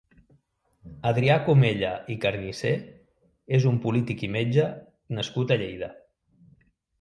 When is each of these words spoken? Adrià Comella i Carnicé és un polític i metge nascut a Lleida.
Adrià 1.09 1.35
Comella 1.49 1.91
i 2.15 2.17
Carnicé 2.23 2.71
és 3.59 3.69
un 3.73 3.77
polític 3.85 4.25
i 4.29 4.31
metge 4.37 4.67
nascut 5.19 5.55
a 5.57 5.61
Lleida. 5.65 5.93